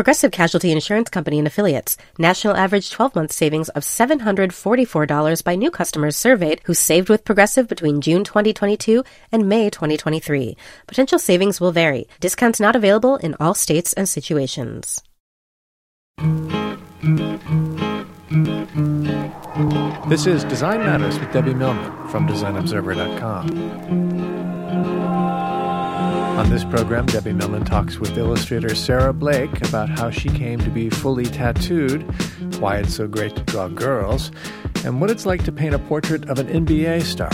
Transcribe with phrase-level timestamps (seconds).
[0.00, 1.98] Progressive Casualty Insurance Company and Affiliates.
[2.18, 7.68] National average 12 month savings of $744 by new customers surveyed who saved with Progressive
[7.68, 10.56] between June 2022 and May 2023.
[10.86, 12.08] Potential savings will vary.
[12.18, 15.02] Discounts not available in all states and situations.
[20.08, 25.09] This is Design Matters with Debbie Millman from DesignObserver.com.
[26.40, 30.70] On this program, Debbie Millman talks with illustrator Sara Blake about how she came to
[30.70, 32.00] be fully tattooed,
[32.58, 34.32] why it's so great to draw girls,
[34.82, 37.28] and what it's like to paint a portrait of an NBA star.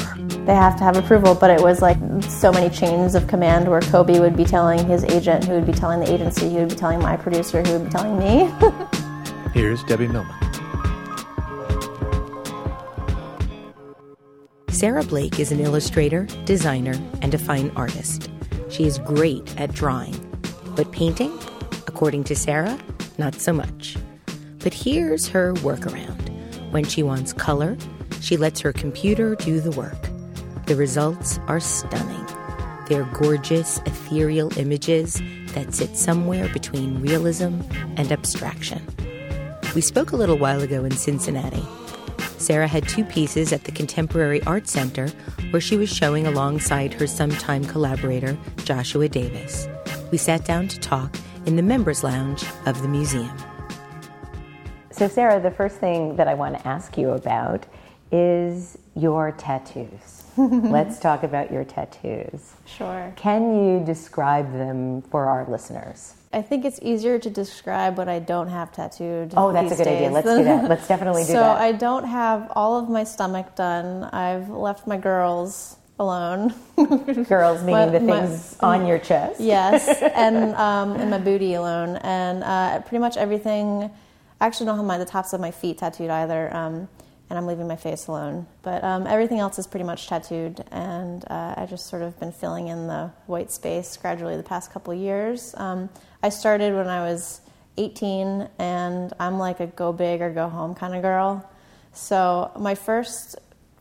[0.44, 3.80] They have to have approval, but it was like so many chains of command where
[3.80, 6.74] Kobe would be telling his agent, who would be telling the agency, who would be
[6.74, 8.52] telling my producer, who would be telling me.
[9.54, 10.34] Here's Debbie Millman.
[14.68, 18.30] Sara Blake is an illustrator, designer, and a fine artist.
[18.76, 20.14] She is great at drawing,
[20.74, 21.32] but painting,
[21.86, 22.78] according to Sara,
[23.16, 23.96] not so much.
[24.58, 26.28] But here's her workaround.
[26.72, 27.78] When she wants color,
[28.20, 29.96] she lets her computer do the work.
[30.66, 32.26] The results are stunning.
[32.86, 35.22] They're gorgeous, ethereal images
[35.54, 37.62] that sit somewhere between realism
[37.96, 38.86] and abstraction.
[39.74, 41.64] We spoke a little while ago in Cincinnati
[42.38, 45.08] Sara had two pieces at the Contemporary Art Center
[45.50, 49.66] where she was showing alongside her sometime collaborator, Joshua Davis.
[50.10, 53.36] We sat down to talk in the members' lounge of the museum.
[54.90, 57.66] So, Sara, the first thing that I want to ask you about
[58.12, 60.25] is your tattoos.
[60.36, 62.52] Let's talk about your tattoos.
[62.66, 63.12] Sure.
[63.16, 66.14] Can you describe them for our listeners?
[66.32, 69.32] I think it's easier to describe what I don't have tattooed.
[69.36, 69.96] Oh, that's a good days.
[69.96, 70.10] idea.
[70.10, 70.64] Let's do that.
[70.68, 71.58] Let's definitely do so that.
[71.58, 74.04] So I don't have all of my stomach done.
[74.04, 76.54] I've left my girls alone.
[77.28, 79.40] girls meaning the things my, on your chest.
[79.40, 83.90] yes, and um, and my booty alone, and uh, pretty much everything.
[84.38, 86.54] I actually don't have my the tops of my feet tattooed either.
[86.54, 86.88] Um,
[87.28, 88.46] and I'm leaving my face alone.
[88.62, 92.32] But um, everything else is pretty much tattooed, and uh, I just sort of been
[92.32, 95.54] filling in the white space gradually the past couple years.
[95.56, 95.88] Um,
[96.22, 97.40] I started when I was
[97.76, 101.48] 18, and I'm like a go big or go home kind of girl.
[101.92, 103.36] So my first,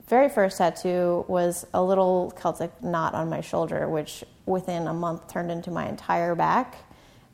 [0.08, 5.28] very first tattoo was a little Celtic knot on my shoulder, which within a month
[5.28, 6.76] turned into my entire back.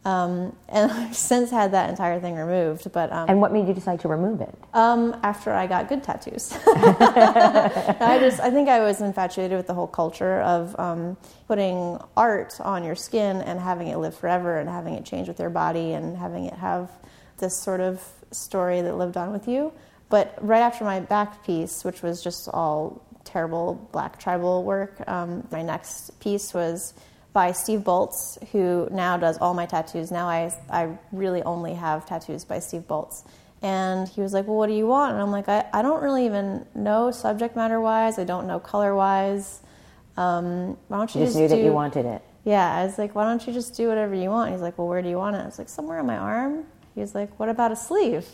[0.03, 2.91] Um, and I've since had that entire thing removed.
[2.91, 4.53] But um, and what made you decide to remove it?
[4.73, 9.73] Um, after I got good tattoos, I just I think I was infatuated with the
[9.73, 11.17] whole culture of um,
[11.47, 15.39] putting art on your skin and having it live forever and having it change with
[15.39, 16.89] your body and having it have
[17.37, 18.01] this sort of
[18.31, 19.71] story that lived on with you.
[20.09, 25.47] But right after my back piece, which was just all terrible black tribal work, um,
[25.51, 26.93] my next piece was
[27.33, 30.11] by Steve Boltz, who now does all my tattoos.
[30.11, 33.23] Now I, I really only have tattoos by Steve Boltz.
[33.61, 35.13] And he was like, Well, what do you want?
[35.13, 38.17] And I'm like, I, I don't really even know subject matter wise.
[38.17, 39.61] I don't know color wise.
[40.17, 41.55] Um, why don't you, you just, knew do...
[41.55, 42.21] that you wanted it?
[42.43, 44.51] Yeah, I was like, Why don't you just do whatever you want?
[44.51, 45.39] He's like, Well, where do you want it?
[45.39, 46.65] I was like, Somewhere on my arm.
[46.95, 48.25] He was like, What about a sleeve?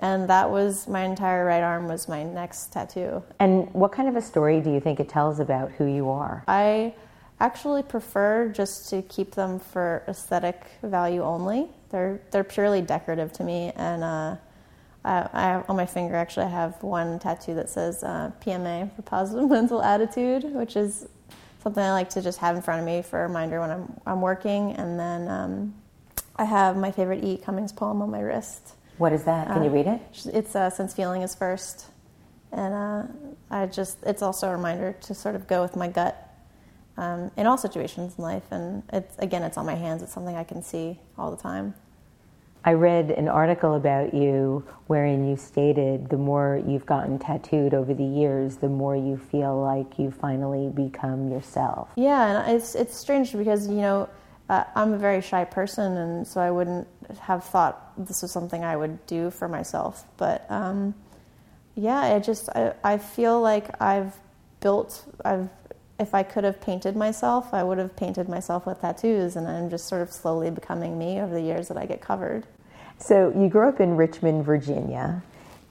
[0.00, 3.22] And that was my entire right arm was my next tattoo.
[3.38, 6.42] And what kind of a story do you think it tells about who you are?
[6.48, 6.94] I
[7.44, 11.68] actually prefer just to keep them for aesthetic value only.
[11.90, 14.36] They're they're purely decorative to me, and uh,
[15.04, 19.02] I, I, on my finger actually I have one tattoo that says uh, PMA for
[19.02, 21.06] positive mental attitude, which is
[21.62, 23.92] something I like to just have in front of me for a reminder when I'm
[24.06, 24.72] I'm working.
[24.72, 25.74] And then um,
[26.36, 27.36] I have my favorite E.
[27.36, 28.74] Cummings poem on my wrist.
[28.96, 29.48] What is that?
[29.48, 30.00] Can you read it?
[30.32, 31.86] It's uh, since feeling is first,
[32.52, 33.02] and uh,
[33.50, 36.23] I just it's also a reminder to sort of go with my gut
[36.96, 38.44] um, in all situations in life.
[38.50, 40.02] And it's again, it's on my hands.
[40.02, 41.74] It's something I can see all the time.
[42.66, 47.92] I read an article about you wherein you stated the more you've gotten tattooed over
[47.92, 51.90] the years, the more you feel like you finally become yourself.
[51.96, 54.08] Yeah, and it's it's strange because you know
[54.48, 56.88] uh, I'm a very shy person, and so I wouldn't
[57.20, 60.04] have thought this was something I would do for myself.
[60.16, 60.94] But um,
[61.74, 64.16] yeah, I just I, I feel like I've
[64.60, 65.50] built I've
[65.98, 69.70] if I could have painted myself, I would have painted myself with tattoos, and I'm
[69.70, 72.46] just sort of slowly becoming me over the years that I get covered.
[72.98, 75.22] So you grew up in Richmond, Virginia,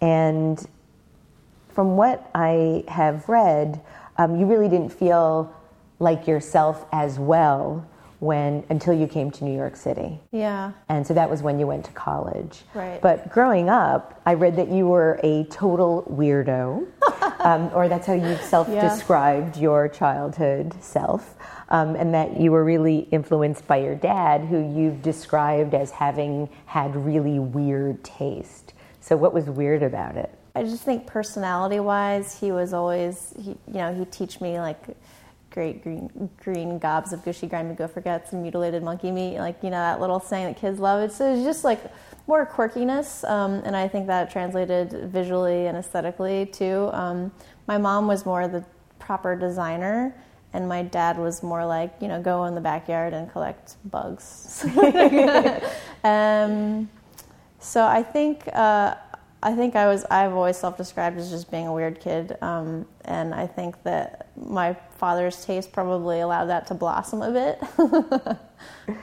[0.02, 0.66] and
[1.70, 3.82] from what I have read,
[4.18, 5.54] um, you really didn't feel
[6.00, 7.88] like yourself as well
[8.20, 10.20] when until you came to New York City.
[10.32, 10.72] Yeah.
[10.88, 12.62] And so that was when you went to college.
[12.74, 13.02] Right.
[13.02, 16.88] But growing up, I read that you were a total weirdo,
[17.40, 19.62] um, or that's how you've self-described yeah.
[19.62, 21.36] your childhood self,
[21.70, 26.50] um, and that you were really influenced by your dad, who you've described as having
[26.66, 28.74] had really weird taste.
[29.02, 30.34] So what was weird about it?
[30.56, 34.78] I just think personality-wise, he was always, he, you know, he'd teach me like
[35.54, 39.70] great green green gobs of gushy grimy gopher guts and mutilated monkey meat, like you
[39.70, 41.02] know that little saying that kids love.
[41.02, 41.80] It's, it's just like
[42.28, 46.90] more quirkiness, um, and I think that translated visually and aesthetically too.
[46.92, 47.32] Um,
[47.68, 48.66] my mom was more the
[49.00, 50.16] proper designer,
[50.54, 54.66] and my dad was more like you know go in the backyard and collect bugs.
[56.04, 56.90] um,
[57.60, 58.50] so I think.
[58.52, 58.96] Uh,
[59.46, 60.06] I think I was.
[60.10, 64.74] I've always self-described as just being a weird kid, um, and I think that my
[65.04, 67.60] father's taste probably allowed that to blossom a bit.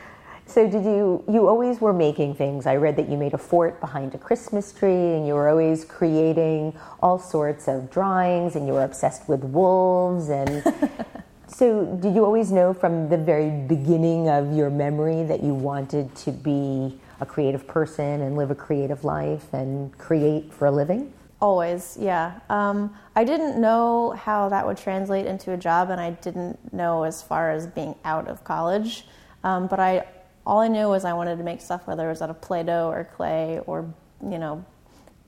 [0.46, 1.22] so, did you?
[1.30, 2.64] You always were making things.
[2.64, 5.84] I read that you made a fort behind a Christmas tree, and you were always
[5.84, 10.30] creating all sorts of drawings, and you were obsessed with wolves.
[10.30, 10.64] And
[11.46, 16.14] so, did you always know from the very beginning of your memory that you wanted
[16.24, 16.98] to be?
[17.22, 21.12] a creative person and live a creative life and create for a living?
[21.40, 22.40] Always, yeah.
[22.50, 27.04] Um, I didn't know how that would translate into a job, and I didn't know
[27.04, 29.06] as far as being out of college.
[29.42, 30.06] Um, but I,
[30.44, 32.88] all I knew was I wanted to make stuff, whether it was out of Play-Doh
[32.88, 33.92] or clay or
[34.22, 34.64] you know,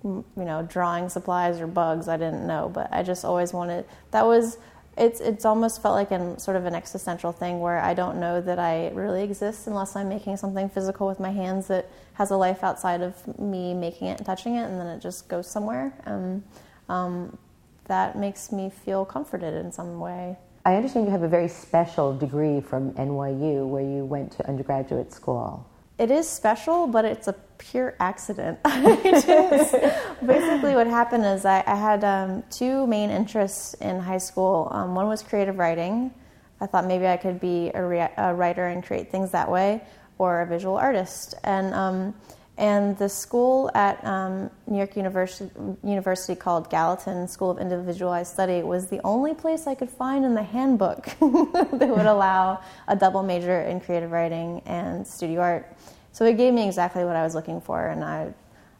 [0.05, 2.09] you know, drawing supplies or bugs.
[2.09, 3.85] I didn't know, but I just always wanted.
[4.11, 4.58] That was
[4.97, 8.41] it's it's almost felt like an sort of an existential thing where I don't know
[8.43, 12.37] that I really exist unless I'm making something physical with my hands that has a
[12.37, 15.94] life outside of me making it and touching it, and then it just goes somewhere.
[16.05, 16.43] And
[16.89, 17.39] um,
[17.87, 20.37] that makes me feel comforted in some way.
[20.65, 25.12] I understand you have a very special degree from NYU where you went to undergraduate
[25.12, 25.67] school.
[25.99, 27.35] It is special, but it's a
[27.70, 28.61] pure accident.
[28.64, 34.69] basically, what happened is I, I had um, two main interests in high school.
[34.73, 36.12] Um, one was creative writing.
[36.61, 39.82] I thought maybe I could be a, re- a, writer and create things that way,
[40.19, 41.35] or a visual artist.
[41.44, 42.14] And um,
[42.59, 45.50] and the school at um, New York University,
[45.82, 50.35] University called Gallatin School of Individualized Study was the only place I could find in
[50.35, 55.76] the handbook that would allow a double major in creative writing and studio art.
[56.12, 58.35] So it gave me exactly what I was looking for, and I,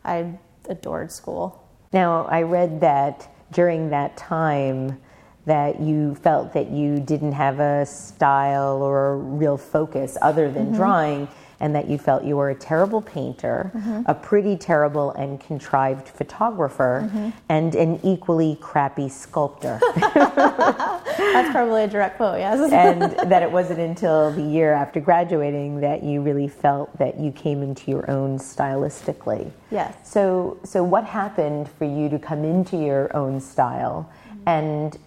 [0.05, 0.39] I
[0.69, 1.67] adored school.
[1.93, 5.01] Now, I read that during that time
[5.45, 10.67] that you felt that you didn't have a style or a real focus other than
[10.67, 10.77] mm-hmm.
[10.77, 11.29] drawing
[11.63, 14.03] and that you felt you were a terrible painter, mm-hmm.
[14.07, 17.31] a pretty terrible and contrived photographer, mm-hmm.
[17.49, 19.79] and an equally crappy sculptor.
[19.95, 22.73] That's probably a direct quote, yes.
[22.73, 27.31] and that it wasn't until the year after graduating that you really felt that you
[27.31, 29.49] came into your own stylistically.
[29.71, 29.97] Yes.
[30.03, 34.49] So, so what happened for you to come into your own style, mm-hmm.
[34.49, 34.99] and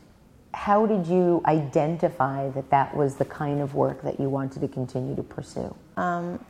[0.55, 4.67] how did you identify that that was the kind of work that you wanted to
[4.69, 5.75] continue to pursue?
[5.97, 6.43] Um,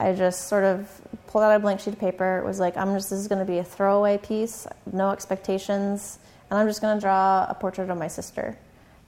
[0.00, 0.88] I just sort of
[1.26, 2.38] pulled out a blank sheet of paper.
[2.38, 6.18] It was like, I'm just, this is going to be a throwaway piece, no expectations,
[6.50, 8.58] and I'm just going to draw a portrait of my sister.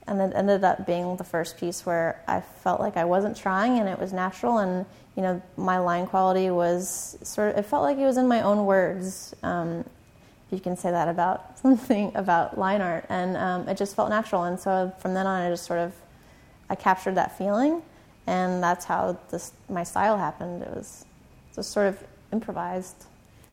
[0.06, 3.78] And it ended up being the first piece where I felt like I wasn't trying
[3.78, 4.84] and it was natural, and
[5.16, 8.42] you know, my line quality was sort of, it felt like it was in my
[8.42, 9.34] own words.
[9.42, 9.86] Um,
[10.50, 14.44] you can say that about something about line art, and um, it just felt natural.
[14.44, 15.92] And so from then on, I just sort of
[16.70, 17.82] I captured that feeling,
[18.26, 20.62] and that's how this my style happened.
[20.62, 21.04] It was
[21.54, 21.98] just sort of
[22.32, 23.06] improvised.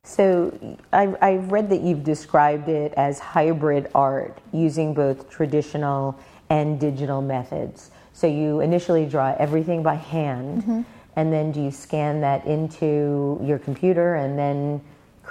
[0.03, 6.19] So I, I've read that you've described it as hybrid art, using both traditional
[6.50, 7.91] and digital methods.
[8.13, 10.81] So you initially draw everything by hand, mm-hmm.
[11.15, 14.81] and then do you scan that into your computer and then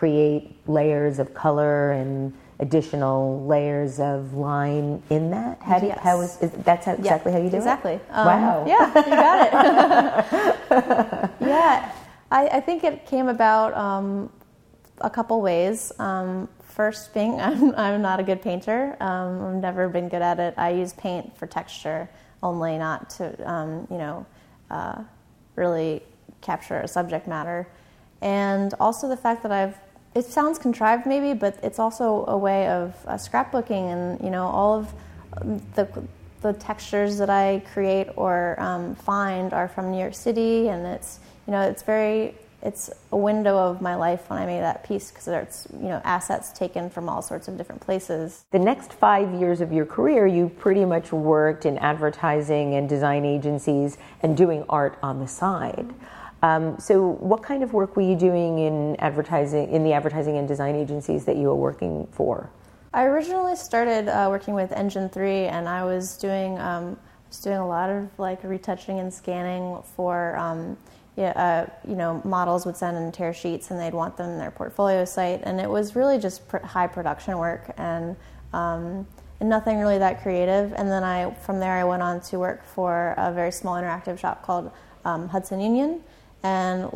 [0.01, 5.61] create layers of color and additional layers of line in that?
[5.61, 6.01] How do you, Yes.
[6.03, 7.93] how is, is that's how, exactly how you do exactly.
[7.93, 8.07] it?
[8.11, 8.65] Um, wow.
[8.67, 11.31] Yeah, you got it.
[11.43, 11.93] yeah,
[12.31, 14.33] I, I think it came about um,
[15.03, 15.93] a couple ways.
[15.99, 18.97] Um, first, being I'm, I'm not a good painter.
[19.01, 20.55] Um, I've never been good at it.
[20.57, 22.09] I use paint for texture
[22.43, 24.25] only, not to um, you know
[24.71, 25.03] uh,
[25.57, 26.03] really
[26.41, 27.69] capture a subject matter.
[28.23, 29.77] And also the fact that I've
[30.15, 34.47] it sounds contrived maybe, but it's also a way of uh, scrapbooking and you know
[34.47, 34.93] all of
[35.41, 35.89] um, the
[36.43, 41.21] the textures that I create or um, find are from New York City, and it's
[41.47, 45.11] you know it's very it's a window of my life when I made that piece
[45.11, 48.45] because it's you know assets taken from all sorts of different places.
[48.51, 53.25] The next five years of your career, you pretty much worked in advertising and design
[53.25, 55.95] agencies and doing art on the side.
[56.43, 60.49] Um, so, what kind of work were you doing in advertising, in the advertising and
[60.49, 62.49] design agencies that you were working for?
[62.93, 66.97] I originally started uh, working with Engine Three, and I was doing um,
[67.29, 70.79] was doing a lot of like retouching and scanning for um,
[71.17, 74.39] yeah, uh, you know models would send in tear sheets, and they'd want them in
[74.39, 78.17] their portfolio site, and it was really just pr- high production work and.
[78.53, 79.07] Um,
[79.39, 80.73] and nothing really that creative.
[80.75, 84.19] And then I, from there, I went on to work for a very small interactive
[84.19, 84.71] shop called
[85.05, 86.03] um, Hudson Union,
[86.43, 86.91] and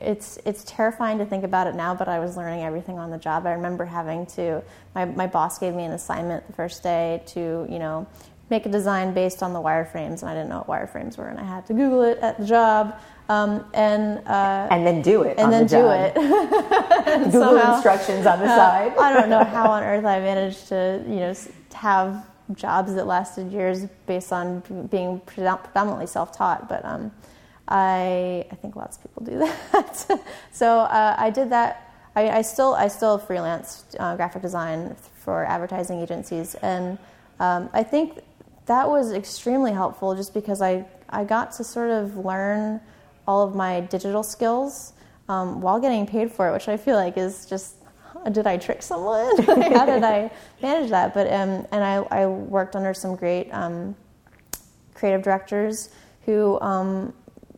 [0.00, 3.18] it's it's terrifying to think about it now, but I was learning everything on the
[3.18, 3.46] job.
[3.46, 4.62] I remember having to
[4.94, 8.06] my my boss gave me an assignment the first day to you know
[8.48, 11.38] make a design based on the wireframes, and I didn't know what wireframes were, and
[11.38, 12.94] I had to Google it at the job,
[13.28, 15.36] um, and uh, And then do it.
[15.38, 16.12] and then the do job.
[16.14, 16.14] it.
[17.32, 18.96] Google somehow- instructions on the uh, side.
[18.98, 21.34] I don't know how on earth I managed to, you know,
[21.74, 24.60] have jobs that lasted years based on
[24.92, 26.68] being predominantly self-taught.
[26.68, 27.10] But um,
[27.68, 29.38] I, I think lots of people do
[29.72, 30.20] that.
[30.52, 31.92] so uh, I did that.
[32.14, 36.98] I, I still, I still freelance uh, graphic design for advertising agencies, and
[37.40, 38.20] um, I think
[38.66, 42.80] that was extremely helpful just because I, I got to sort of learn
[43.26, 44.92] all of my digital skills
[45.28, 47.74] um, while getting paid for it, which I feel like is just
[48.32, 49.36] did I trick someone?
[49.42, 50.30] How did I
[50.60, 51.14] manage that?
[51.14, 53.94] But um, and I, I worked under some great um,
[54.94, 55.90] creative directors
[56.24, 57.12] who um,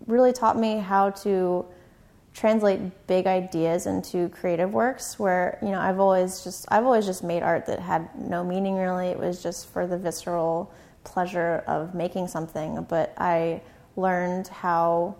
[0.08, 1.64] really taught me how to
[2.34, 7.22] translate big ideas into creative works where you know I've always just I've always just
[7.22, 9.08] made art that had no meaning really.
[9.08, 10.72] It was just for the visceral
[11.04, 12.84] pleasure of making something.
[12.88, 13.60] But I
[13.96, 15.16] learned how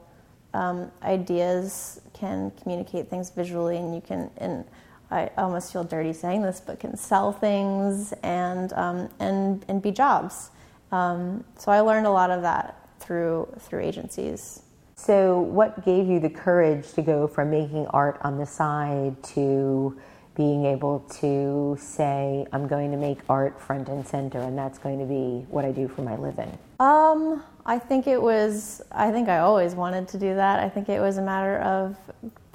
[0.54, 4.64] um, ideas can communicate things visually and you can and
[5.10, 9.90] I almost feel dirty saying this but can sell things and um, and and be
[9.90, 10.50] jobs.
[10.92, 14.62] Um, so I learned a lot of that through through agencies
[15.00, 19.96] So, what gave you the courage to go from making art on the side to
[20.34, 24.98] being able to say, I'm going to make art front and center, and that's going
[24.98, 26.58] to be what I do for my living?
[26.80, 28.82] Um, I think it was.
[28.90, 30.58] I think I always wanted to do that.
[30.58, 31.96] I think it was a matter of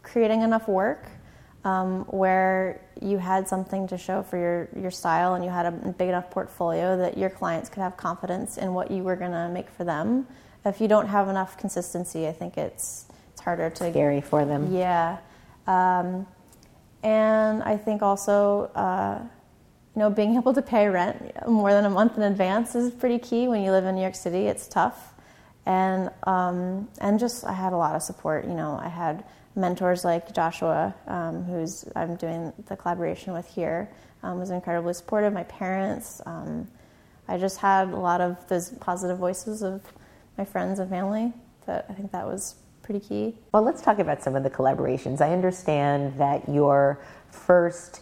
[0.03, 1.07] creating enough work
[1.63, 5.71] um, where you had something to show for your your style, and you had a
[5.71, 9.47] big enough portfolio that your clients could have confidence in what you were going to
[9.47, 10.27] make for them.
[10.65, 14.73] If you don't have enough consistency, I think it's it's harder to Scary for them.
[14.73, 15.17] yeah.
[15.67, 16.27] Um,
[17.03, 19.19] and I think also, uh,
[19.95, 23.19] you know, being able to pay rent more than a month in advance is pretty
[23.19, 24.47] key when you live in New York City.
[24.47, 25.13] It's tough.
[25.65, 28.45] And, um, and just, I had a lot of support.
[28.45, 29.23] You know, I had
[29.55, 33.89] mentors like Joshua, um, who's I'm doing the collaboration with here,
[34.23, 35.31] um, was incredibly supportive.
[35.31, 36.67] My parents, um,
[37.27, 39.81] I just had a lot of those positive voices of
[40.37, 41.33] my friends and family.
[41.65, 43.35] That I think that was pretty key.
[43.53, 45.21] Well, let's talk about some of the collaborations.
[45.21, 46.99] I understand that your
[47.31, 48.01] first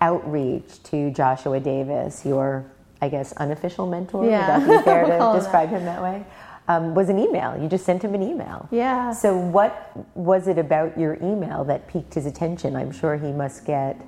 [0.00, 2.64] outreach to Joshua Davis, your,
[3.00, 4.58] I guess, unofficial mentor, Yeah.
[4.58, 6.24] would that be fair to describe him that way?
[6.68, 7.56] Um, was an email.
[7.62, 8.68] You just sent him an email.
[8.72, 9.12] Yeah.
[9.12, 12.74] So, what was it about your email that piqued his attention?
[12.74, 14.00] I'm sure he must get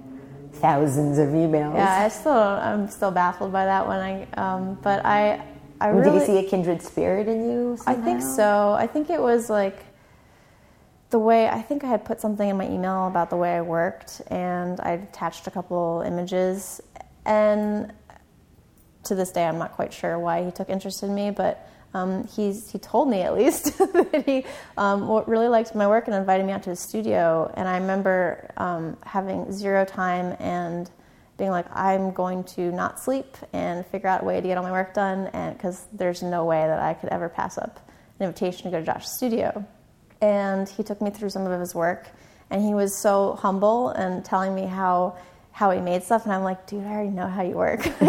[0.54, 1.74] thousands of emails.
[1.76, 4.00] Yeah, I still I'm still baffled by that one.
[4.00, 5.40] I um, but I
[5.80, 7.78] I Did really he see a kindred spirit in you?
[7.86, 8.72] I think so.
[8.72, 9.84] I think it was like
[11.10, 13.62] the way I think I had put something in my email about the way I
[13.62, 16.80] worked, and I attached a couple images.
[17.24, 17.92] And
[19.04, 22.26] to this day, I'm not quite sure why he took interest in me, but um,
[22.26, 24.44] he's he told me at least that he
[24.76, 27.50] um, really liked my work and invited me out to his studio.
[27.56, 30.90] And I remember um, having zero time and
[31.38, 34.64] being like, I'm going to not sleep and figure out a way to get all
[34.64, 37.80] my work done, and because there's no way that I could ever pass up
[38.18, 39.64] an invitation to go to Josh's studio.
[40.20, 42.08] And he took me through some of his work,
[42.50, 45.16] and he was so humble and telling me how
[45.52, 47.84] how he made stuff, and I'm like, dude, I already know how you work.
[48.00, 48.06] like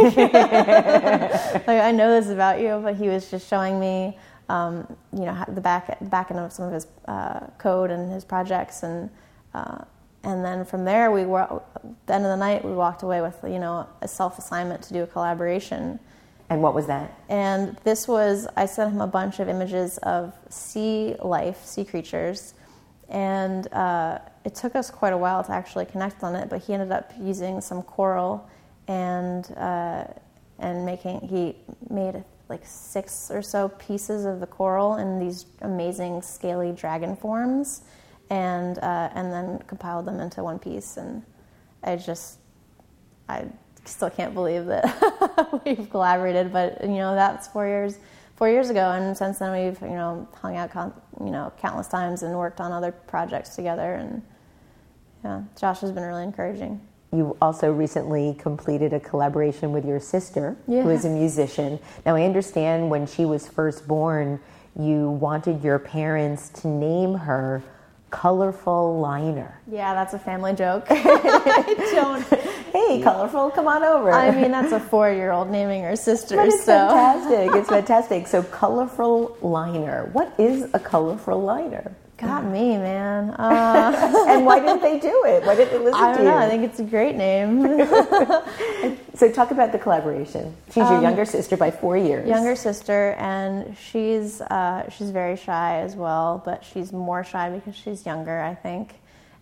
[1.67, 4.19] I know this about you, but he was just showing me,
[4.49, 8.23] um, you know, the back back end of some of his uh, code and his
[8.23, 9.09] projects, and
[9.55, 9.83] uh,
[10.23, 11.61] and then from there, we were at
[12.05, 14.93] the end of the night, we walked away with you know a self assignment to
[14.93, 15.99] do a collaboration.
[16.49, 17.13] And what was that?
[17.29, 22.55] And this was I sent him a bunch of images of sea life, sea creatures,
[23.07, 26.73] and uh, it took us quite a while to actually connect on it, but he
[26.73, 28.49] ended up using some coral
[28.87, 30.05] and uh,
[30.57, 31.55] and making he
[31.89, 37.81] made like six or so pieces of the coral in these amazing scaly dragon forms,
[38.29, 40.97] and uh, and then compiled them into one piece.
[40.97, 41.23] And
[41.83, 42.39] I just
[43.27, 43.45] I
[43.85, 47.97] still can't believe that we've collaborated, but you know that's four years
[48.35, 50.71] four years ago, and since then we've you know hung out
[51.19, 54.21] you know countless times and worked on other projects together, and
[55.23, 56.81] yeah, Josh has been really encouraging.
[57.11, 60.83] You also recently completed a collaboration with your sister, yeah.
[60.83, 61.79] who is a musician.
[62.05, 64.39] Now, I understand when she was first born,
[64.79, 67.63] you wanted your parents to name her
[68.09, 69.59] colorful liner.
[69.69, 70.85] Yeah, that's a family joke.
[70.89, 72.23] I don't.
[72.71, 74.11] Hey, colorful, come on over.
[74.11, 76.35] I mean, that's a four-year-old naming her sister.
[76.35, 76.87] But it's so.
[76.89, 77.55] fantastic.
[77.55, 78.27] It's fantastic.
[78.27, 80.09] So, colorful liner.
[80.13, 81.95] What is a colorful liner?
[82.19, 83.29] Got me, man.
[83.31, 85.45] Uh, and why didn't they do it?
[85.45, 86.31] Why didn't they listen I don't to know.
[86.39, 86.43] you?
[86.45, 87.61] I think it's a great name.
[89.15, 90.55] so talk about the collaboration.
[90.67, 92.27] She's your Um, younger sister by four years.
[92.27, 97.75] Younger sister, and she's uh, she's very shy as well, but she's more shy because
[97.75, 98.95] she's younger, I think.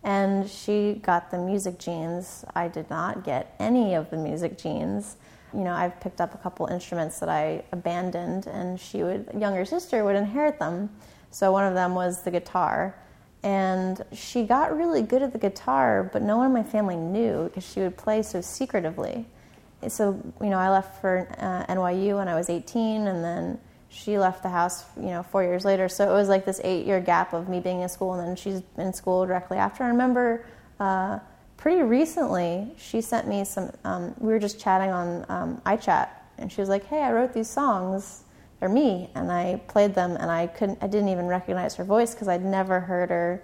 [0.03, 2.45] And she got the music genes.
[2.55, 5.17] I did not get any of the music genes.
[5.53, 9.65] You know, I've picked up a couple instruments that I abandoned, and she would younger
[9.65, 10.89] sister would inherit them.
[11.31, 12.95] So one of them was the guitar.
[13.43, 17.45] And she got really good at the guitar, but no one in my family knew
[17.45, 19.25] because she would play so secretively.
[19.87, 24.17] So, you know, I left for uh, NYU when I was 18, and then she
[24.17, 25.87] left the house, you know, four years later.
[25.87, 28.35] So it was like this eight year gap of me being in school, and then
[28.35, 29.83] she's in school directly after.
[29.83, 30.45] I remember
[30.79, 31.19] uh,
[31.57, 36.51] pretty recently, she sent me some, um, we were just chatting on um, iChat, and
[36.51, 38.23] she was like, hey, I wrote these songs
[38.61, 42.13] or me and I played them and I couldn't I didn't even recognize her voice
[42.13, 43.43] because I'd never heard her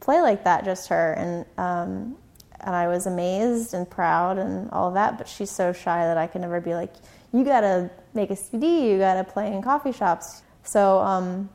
[0.00, 1.12] play like that just her.
[1.14, 2.16] And um,
[2.60, 6.26] and I was amazed and proud and all that but she's so shy that I
[6.26, 6.94] could never be like
[7.32, 10.42] you gotta make a CD you gotta play in coffee shops.
[10.62, 11.48] So um,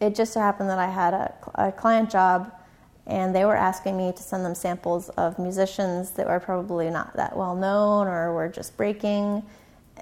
[0.00, 2.52] it just so happened that I had a, a client job
[3.06, 7.14] and they were asking me to send them samples of musicians that were probably not
[7.16, 9.42] that well known or were just breaking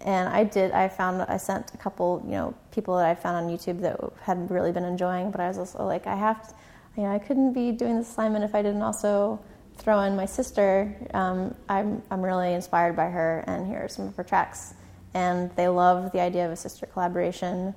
[0.04, 0.72] and I did.
[0.72, 3.98] I found I sent a couple, you know, people that I found on YouTube that
[4.22, 5.30] had really been enjoying.
[5.30, 6.54] But I was also like, I have, to,
[6.96, 9.40] you know, I couldn't be doing this assignment if I didn't also
[9.76, 10.94] throw in my sister.
[11.14, 14.74] Um, I'm I'm really inspired by her, and here are some of her tracks.
[15.14, 17.74] And they love the idea of a sister collaboration.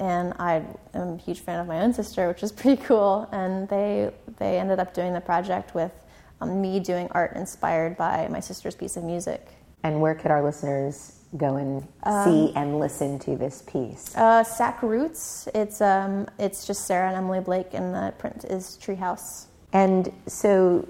[0.00, 3.28] And I am a huge fan of my own sister, which is pretty cool.
[3.32, 5.92] And they they ended up doing the project with
[6.40, 9.48] um, me doing art inspired by my sister's piece of music.
[9.82, 11.86] And where could our listeners go and
[12.24, 14.16] see and listen to this piece?
[14.16, 15.48] Uh, Sac Roots.
[15.54, 19.46] It's um, it's just Sara and Emily Blake, and the print is Treehouse.
[19.72, 20.88] And so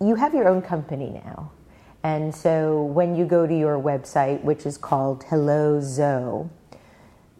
[0.00, 1.50] you have your own company now.
[2.04, 6.48] And so when you go to your website, which is called Hello Zso,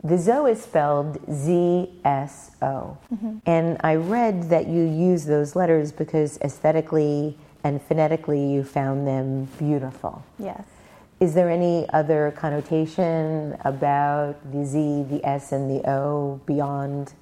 [0.03, 2.99] the Zso is spelled Z S O.
[3.47, 9.49] And I read that you use those letters because aesthetically and phonetically you found them
[9.59, 10.25] beautiful.
[10.39, 10.65] Yes.
[11.21, 17.13] Is there any other connotation about the Z, the S, and the O beyond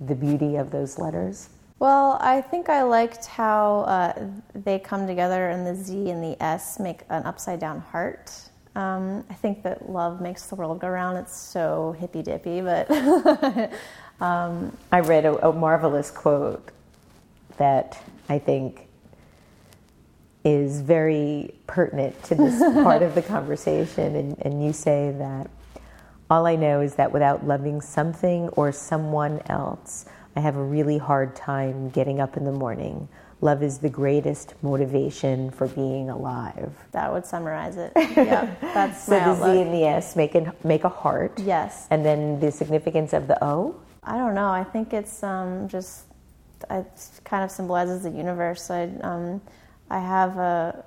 [0.00, 1.48] the beauty of those letters?
[1.78, 6.42] Well, I think I liked how uh, they come together, and the Z and the
[6.42, 8.32] S make an upside down heart.
[8.74, 11.16] Um, I think that love makes the world go round.
[11.16, 12.90] It's so hippy dippy, but
[14.20, 16.70] um, I read a, a marvelous quote
[17.56, 18.87] that I think
[20.48, 24.16] is very pertinent to this part of the conversation.
[24.16, 25.50] And, and you say that
[26.30, 30.06] all I know is that without loving something or someone else,
[30.36, 33.08] I have a really hard time getting up in the morning.
[33.40, 36.72] Love is the greatest motivation for being alive.
[36.92, 37.92] that would summarize it.
[38.16, 41.38] Yeah, that's So the Z and the S make, an, make a heart.
[41.38, 41.86] Yes.
[41.90, 43.76] And then the significance of the O?
[44.02, 44.48] I don't know.
[44.48, 46.04] I think it's um, just
[46.70, 46.86] it
[47.24, 48.70] kind of symbolizes the universe.
[48.70, 49.40] I um,
[49.90, 50.84] I have a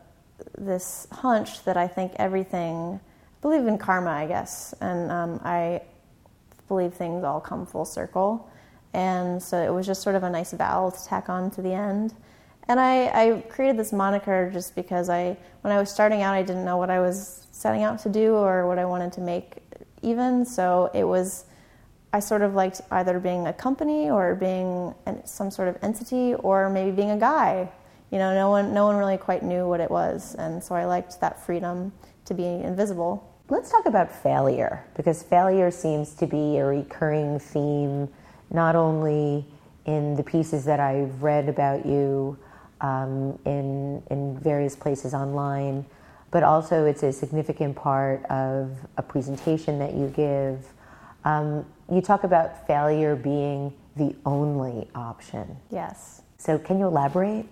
[0.57, 2.99] this hunch that I think everything.
[2.99, 5.81] I believe in karma, I guess, and um, I
[6.67, 8.49] believe things all come full circle.
[8.93, 11.73] And so it was just sort of a nice vowel to tack on to the
[11.73, 12.13] end.
[12.67, 16.41] And I, I created this moniker just because I, when I was starting out, I
[16.41, 19.57] didn't know what I was setting out to do or what I wanted to make,
[20.01, 20.45] even.
[20.45, 21.45] So it was,
[22.13, 26.35] I sort of liked either being a company or being an, some sort of entity
[26.35, 27.69] or maybe being a guy.
[28.11, 30.85] You know, no one, no one really quite knew what it was, and so I
[30.85, 31.93] liked that freedom
[32.25, 33.27] to be invisible.
[33.49, 38.09] Let's talk about failure because failure seems to be a recurring theme,
[38.49, 39.45] not only
[39.85, 42.37] in the pieces that I've read about you
[42.81, 45.85] um, in in various places online,
[46.31, 50.65] but also it's a significant part of a presentation that you give.
[51.23, 55.57] Um, you talk about failure being the only option.
[55.69, 56.23] Yes.
[56.37, 57.45] So, can you elaborate?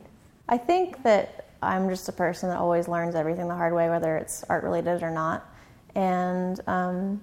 [0.50, 4.18] I think that I'm just a person that always learns everything the hard way, whether
[4.18, 5.48] it's art related or not.
[5.94, 7.22] And um,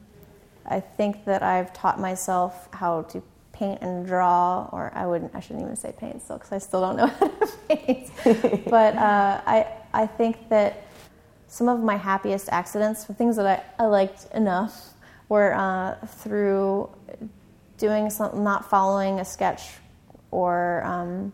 [0.65, 3.21] I think that I've taught myself how to
[3.53, 6.81] paint and draw, or I wouldn't, I shouldn't even say paint still, because I still
[6.81, 8.11] don't know how to paint.
[8.71, 10.87] but uh, I, I think that
[11.49, 13.47] some of my happiest accidents, for things that
[13.79, 14.93] I, I liked enough,
[15.29, 16.91] were uh, through
[17.77, 19.63] doing some, not following a sketch
[20.31, 21.33] or um,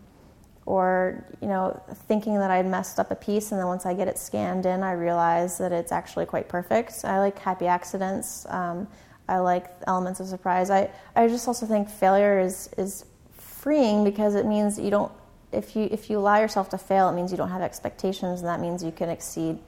[0.67, 4.09] or you know thinking that I'd messed up a piece and then once I get
[4.09, 7.05] it scanned in I realize that it's actually quite perfect.
[7.05, 8.47] I like happy accidents.
[8.49, 8.87] Um,
[9.29, 10.71] I like elements of surprise.
[10.71, 15.13] I, I just also think failure is is freeing because it means you don't
[15.53, 18.49] if you if you allow yourself to fail it means you don't have expectations and
[18.49, 19.59] that means you can exceed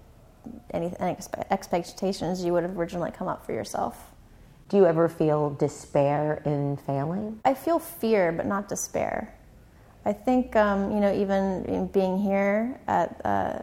[0.72, 1.16] any, any
[1.50, 4.12] expectations you would have originally come up for yourself.
[4.68, 7.40] Do you ever feel despair in failing?
[7.44, 9.34] I feel fear, but not despair.
[10.06, 13.58] I think um, you know, even being here at uh,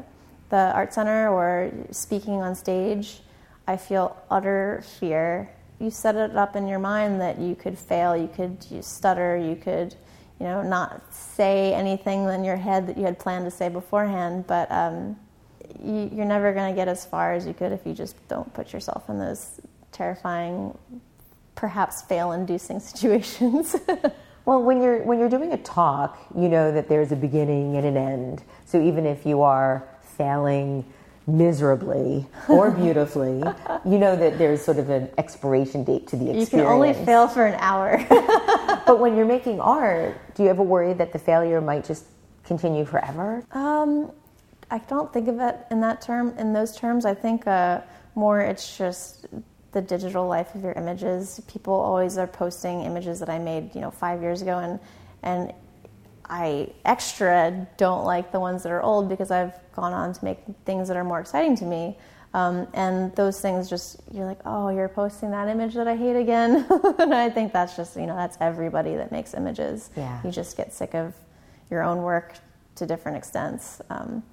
[0.49, 3.21] the art center or speaking on stage,
[3.67, 5.51] I feel utter fear.
[5.79, 9.55] You set it up in your mind that you could fail, you could stutter, you
[9.55, 9.95] could,
[10.39, 14.45] you know, not say anything in your head that you had planned to say beforehand.
[14.47, 15.17] But um,
[15.83, 18.51] you, you're never going to get as far as you could if you just don't
[18.53, 19.59] put yourself in those
[19.91, 20.77] terrifying,
[21.55, 23.75] perhaps fail-inducing situations.
[24.45, 27.85] Well, when you're when you're doing a talk, you know that there's a beginning and
[27.85, 28.43] an end.
[28.65, 30.85] So even if you are failing
[31.27, 33.43] miserably or beautifully,
[33.85, 36.51] you know that there's sort of an expiration date to the experience.
[36.53, 38.03] You can only fail for an hour.
[38.85, 42.05] but when you're making art, do you ever worry that the failure might just
[42.43, 43.43] continue forever?
[43.51, 44.11] Um,
[44.71, 47.05] I don't think of it in that term in those terms.
[47.05, 47.81] I think uh,
[48.15, 49.27] more it's just
[49.71, 51.41] the digital life of your images.
[51.47, 54.79] People always are posting images that I made, you know, five years ago, and
[55.23, 55.53] and
[56.25, 60.39] I extra don't like the ones that are old because I've gone on to make
[60.65, 61.97] things that are more exciting to me.
[62.33, 66.15] Um, and those things just you're like, oh, you're posting that image that I hate
[66.15, 66.65] again.
[66.99, 69.89] and I think that's just you know that's everybody that makes images.
[69.95, 70.21] Yeah.
[70.23, 71.13] You just get sick of
[71.69, 72.35] your own work
[72.75, 73.81] to different extents.
[73.89, 74.23] Um,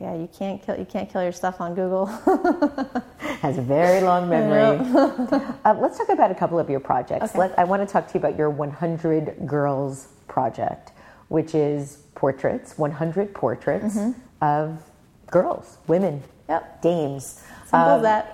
[0.00, 2.06] yeah, you can't kill you can't kill your stuff on Google.
[3.40, 4.78] Has a very long memory.
[5.64, 7.30] uh, let's talk about a couple of your projects.
[7.30, 7.38] Okay.
[7.38, 10.92] Let, I want to talk to you about your 100 Girls project,
[11.28, 14.44] which is portraits, 100 portraits Mm-hmm.
[14.44, 14.82] of
[15.30, 16.82] girls, women, Yep.
[16.82, 17.42] dames.
[17.66, 18.30] Simple Um, that.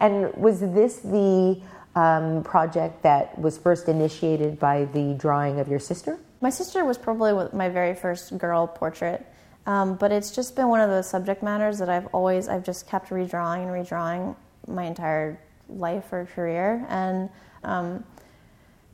[0.00, 1.60] and was this the
[1.94, 6.18] um, project that was first initiated by the drawing of your sister?
[6.40, 9.26] My sister was probably my very first girl portrait,
[9.66, 12.88] um, but it's just been one of those subject matters that I've always I've just
[12.88, 14.36] kept redrawing and redrawing
[14.68, 16.86] my entire life or career.
[16.88, 17.28] And
[17.64, 18.04] um,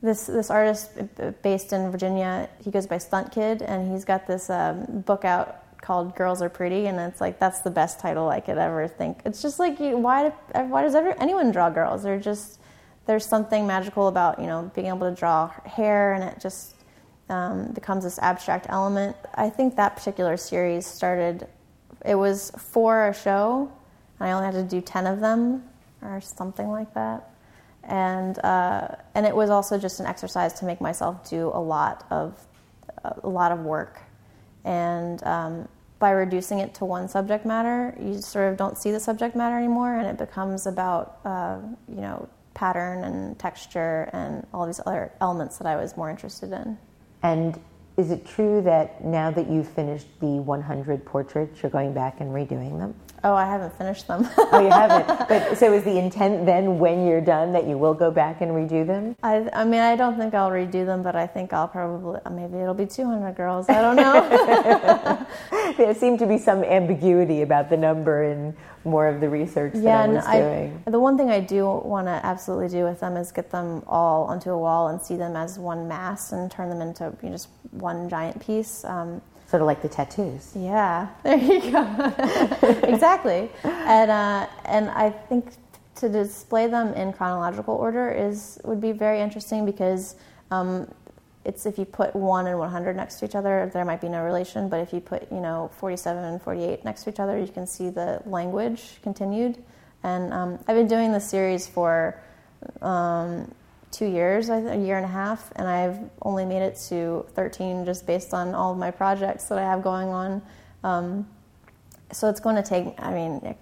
[0.01, 0.91] this this artist
[1.43, 5.79] based in Virginia, he goes by Stunt Kid, and he's got this um, book out
[5.81, 9.21] called "Girls Are Pretty," and it's like that's the best title I could ever think.
[9.25, 12.03] It's just like why why does ever, anyone draw girls?
[12.03, 12.59] They're just
[13.05, 16.73] there's something magical about you know being able to draw hair, and it just
[17.29, 19.15] um, becomes this abstract element.
[19.35, 21.47] I think that particular series started.
[22.05, 23.71] It was for a show,
[24.19, 25.63] and I only had to do ten of them
[26.01, 27.29] or something like that.
[27.83, 32.05] And uh, and it was also just an exercise to make myself do a lot
[32.09, 32.39] of
[33.03, 33.99] a lot of work,
[34.63, 35.67] and um,
[35.99, 39.57] by reducing it to one subject matter, you sort of don't see the subject matter
[39.57, 41.59] anymore, and it becomes about uh,
[41.89, 46.51] you know pattern and texture and all these other elements that I was more interested
[46.51, 46.77] in.
[47.23, 47.59] And
[47.95, 52.31] is it true that now that you've finished the 100 portraits, you're going back and
[52.31, 52.95] redoing them?
[53.25, 54.27] Oh, I haven't finished them.
[54.37, 55.07] Oh, you haven't.
[55.29, 58.51] But so is the intent then, when you're done, that you will go back and
[58.51, 59.15] redo them?
[59.23, 62.57] I, I mean, I don't think I'll redo them, but I think I'll probably maybe
[62.57, 63.69] it'll be 200 girls.
[63.69, 65.27] I don't know.
[65.77, 70.09] there seemed to be some ambiguity about the number in more of the research that
[70.09, 70.83] I was I, doing.
[70.87, 74.25] the one thing I do want to absolutely do with them is get them all
[74.25, 77.35] onto a wall and see them as one mass and turn them into you know,
[77.35, 78.83] just one giant piece.
[78.83, 80.51] Um, Sort of like the tattoos.
[80.55, 82.13] Yeah, there you go.
[82.83, 83.51] exactly.
[83.63, 85.53] And uh, and I think
[85.95, 90.15] to display them in chronological order is would be very interesting because
[90.51, 90.91] um,
[91.45, 94.23] it's if you put one and 100 next to each other, there might be no
[94.23, 94.69] relation.
[94.69, 97.67] But if you put you know 47 and 48 next to each other, you can
[97.67, 99.61] see the language continued.
[100.03, 102.21] And um, I've been doing this series for
[102.81, 103.53] um,
[103.91, 108.05] two years, a year and a half, and I've only made it to 13 just
[108.05, 110.41] based on all of my projects that I have going on.
[110.83, 111.27] Um,
[112.11, 113.55] so it's going to take, I mean,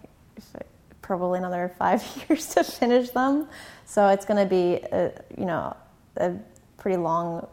[1.02, 3.48] probably another five years to finish them.
[3.86, 5.76] So it's going to be, a, you know,
[6.18, 6.34] a
[6.78, 7.48] pretty long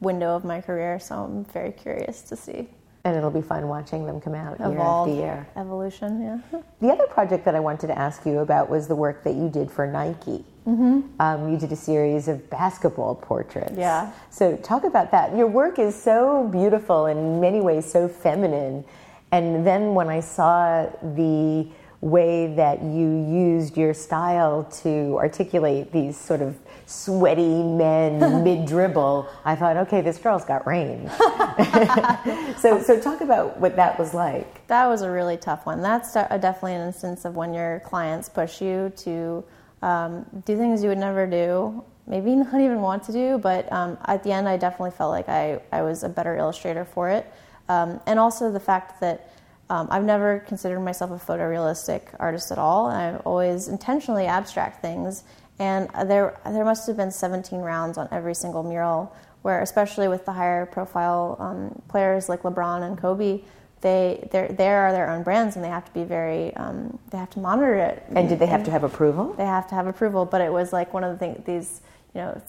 [0.00, 0.98] window of my career.
[0.98, 2.68] So I'm very curious to see.
[3.04, 5.48] And it'll be fun watching them come out Evolve, year after year.
[5.56, 6.60] Evolution, yeah.
[6.80, 9.48] The other project that I wanted to ask you about was the work that you
[9.48, 10.44] did for Nike.
[10.66, 11.00] Mm-hmm.
[11.20, 13.76] Um, you did a series of basketball portraits.
[13.76, 14.12] Yeah.
[14.30, 15.34] So talk about that.
[15.34, 18.84] Your work is so beautiful and in many ways so feminine.
[19.32, 21.68] And then when I saw the
[22.00, 26.56] way that you used your style to articulate these sort of
[26.86, 31.10] sweaty men mid dribble, I thought, okay, this girl's got range.
[32.58, 34.66] so, so talk about what that was like.
[34.68, 35.82] That was a really tough one.
[35.82, 39.44] That's definitely an instance of when your clients push you to
[39.82, 43.98] um, do things you would never do, maybe not even want to do, but um,
[44.06, 47.30] at the end, I definitely felt like I, I was a better illustrator for it.
[47.68, 49.30] Um, and also the fact that
[49.70, 52.86] um, I've never considered myself a photorealistic artist at all.
[52.86, 55.24] I've always intentionally abstract things,
[55.58, 59.14] and there there must have been 17 rounds on every single mural.
[59.42, 63.40] Where, especially with the higher profile um, players like LeBron and Kobe,
[63.80, 67.30] they they are their own brands and they have to be very um, they have
[67.30, 68.02] to monitor it.
[68.14, 69.34] And did they have to have approval?
[69.34, 71.80] They have to have approval, but it was like one of the things these
[72.14, 72.42] you know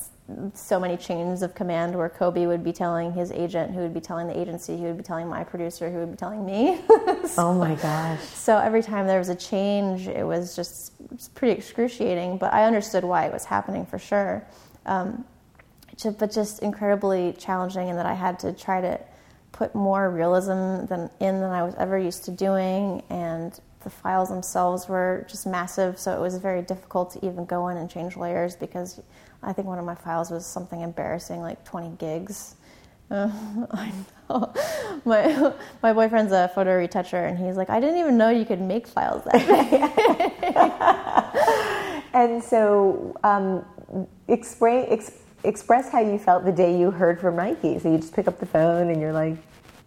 [0.53, 3.99] so many chains of command where Kobe would be telling his agent, who would be
[3.99, 6.79] telling the agency, who would be telling my producer, who would be telling me.
[7.25, 8.21] so, oh my gosh.
[8.21, 10.93] So every time there was a change, it was just
[11.35, 14.45] pretty excruciating, but I understood why it was happening for sure.
[14.85, 15.25] Um,
[16.17, 18.99] but just incredibly challenging, and that I had to try to
[19.51, 24.29] put more realism than in than I was ever used to doing, and the files
[24.29, 28.15] themselves were just massive, so it was very difficult to even go in and change
[28.15, 29.01] layers because
[29.41, 32.55] I think one of my files was something embarrassing, like 20 gigs.
[33.09, 33.29] Uh,
[33.71, 33.91] I
[34.29, 34.53] know.
[35.05, 38.61] My, my boyfriend's a photo retoucher, and he's like, I didn't even know you could
[38.61, 39.33] make files that
[42.03, 42.13] big.
[42.13, 43.65] and so, um,
[44.27, 47.79] explain, ex- express how you felt the day you heard from Nike.
[47.79, 49.37] So you just pick up the phone and you're like,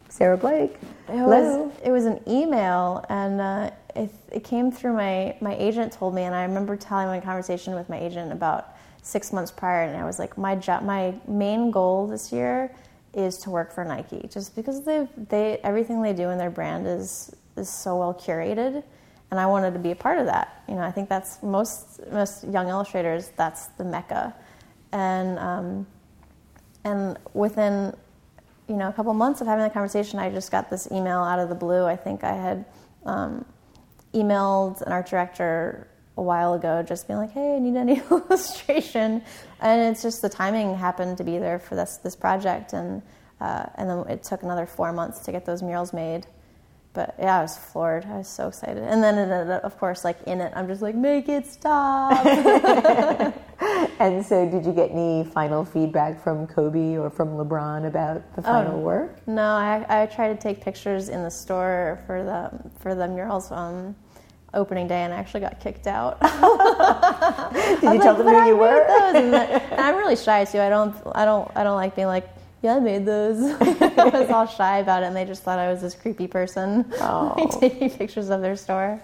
[0.09, 0.77] Sara Blake.
[1.09, 5.93] It was, it was an email, and uh, it, it came through my, my agent
[5.93, 8.72] told me, and I remember telling my conversation with my agent about
[9.03, 12.75] six months prior, and I was like, my job, my main goal this year
[13.13, 16.87] is to work for Nike, just because they they everything they do in their brand
[16.87, 18.83] is is so well curated,
[19.31, 20.63] and I wanted to be a part of that.
[20.69, 23.33] You know, I think that's most most young illustrators.
[23.37, 24.35] That's the mecca,
[24.93, 25.87] and um,
[26.85, 27.95] and within
[28.69, 31.39] you know a couple months of having that conversation, I just got this email out
[31.39, 31.85] of the blue.
[31.85, 32.65] I think I had
[33.05, 33.45] um,
[34.15, 39.23] emailed an art director a while ago, just being like, "Hey, I need any illustration,"
[39.61, 43.03] and it's just the timing happened to be there for this this project, and
[43.41, 46.27] uh, and then it took another four months to get those murals made.
[46.95, 48.05] But yeah, I was floored.
[48.05, 51.31] I was so excited, and then of course, like in it, I'm just like, "Make
[51.31, 52.27] it stop."
[53.99, 58.43] and so, did you get any final feedback from Kobe or from LeBron about the
[58.43, 59.27] final oh, work?
[59.27, 63.51] No, I, I tried to take pictures in the store for the for the murals.
[63.51, 63.97] Um,
[64.55, 66.21] opening day and I actually got kicked out.
[66.21, 68.85] Did you tell like, them who you were?
[69.15, 70.61] And, and I'm really shy too.
[70.61, 72.29] I don't, I don't, I don't like being like,
[72.63, 73.39] yeah, I made those.
[73.61, 76.87] I was all shy about it, and they just thought I was this creepy person
[77.01, 77.59] oh.
[77.61, 79.03] taking pictures of their store.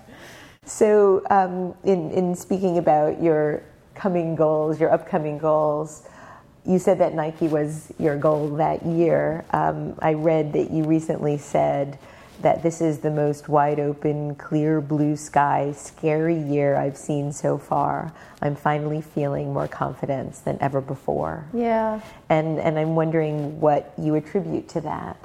[0.64, 3.64] So, um, in in speaking about your
[3.96, 6.08] coming goals, your upcoming goals.
[6.64, 9.44] You said that Nike was your goal that year.
[9.50, 11.98] Um, I read that you recently said
[12.42, 17.58] that this is the most wide open, clear blue sky, scary year I've seen so
[17.58, 18.12] far.
[18.40, 21.44] I'm finally feeling more confidence than ever before.
[21.52, 22.00] Yeah.
[22.28, 25.16] And and I'm wondering what you attribute to that.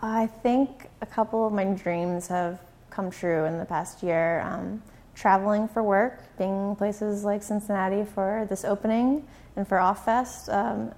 [0.00, 4.40] I think a couple of my dreams have come true in the past year.
[4.40, 4.82] Um,
[5.14, 10.52] traveling for work, being places like Cincinnati for this opening and for OffFest.
[10.52, 10.92] Um,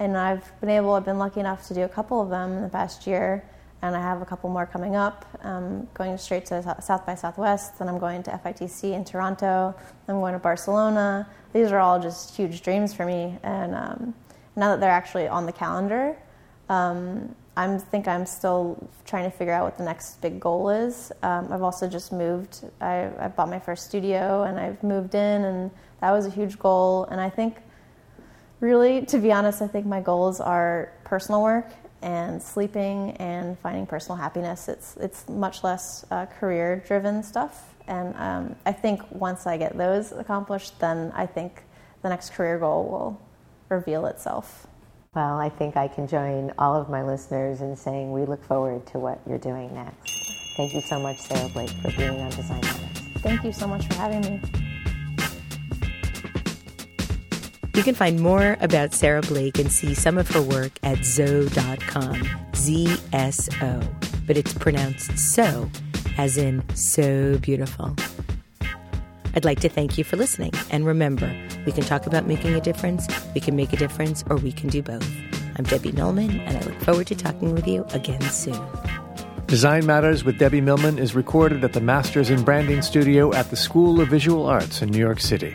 [0.00, 2.62] and I've been able, I've been lucky enough to do a couple of them in
[2.62, 3.44] the past year
[3.82, 5.24] and I have a couple more coming up.
[5.94, 9.74] Going straight to South by Southwest, then I'm going to FITC in Toronto,
[10.08, 11.28] I'm going to Barcelona.
[11.52, 14.14] These are all just huge dreams for me, and um,
[14.56, 16.16] now that they're actually on the calendar,
[16.68, 21.12] um, I think I'm still trying to figure out what the next big goal is.
[21.22, 22.64] Um, I've also just moved.
[22.80, 26.58] I, I bought my first studio and I've moved in, and that was a huge
[26.58, 27.04] goal.
[27.10, 27.58] And I think,
[28.60, 31.66] really, to be honest, I think my goals are personal work
[32.02, 34.68] and sleeping and finding personal happiness.
[34.68, 37.74] It's it's much less uh, career driven stuff.
[37.86, 41.64] And um, I think once I get those accomplished, then I think
[42.02, 43.20] the next career goal will
[43.68, 44.66] reveal itself.
[45.14, 48.86] Well, I think I can join all of my listeners in saying we look forward
[48.88, 50.54] to what you're doing next.
[50.56, 53.00] Thank you so much, Sara Blake, for being on Design Matters.
[53.18, 54.59] Thank you so much for having me.
[57.74, 62.28] You can find more about Sara Blake and see some of her work at zo.com,
[62.54, 63.80] Z S O,
[64.26, 65.70] but it's pronounced so,
[66.18, 67.94] as in so beautiful.
[69.34, 70.52] I'd like to thank you for listening.
[70.70, 71.32] And remember,
[71.64, 74.68] we can talk about making a difference, we can make a difference, or we can
[74.68, 75.08] do both.
[75.56, 78.60] I'm Debbie Millman, and I look forward to talking with you again soon.
[79.46, 83.56] Design Matters with Debbie Millman is recorded at the Masters in Branding Studio at the
[83.56, 85.54] School of Visual Arts in New York City.